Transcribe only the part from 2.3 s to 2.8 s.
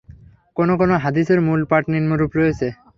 রয়েছে।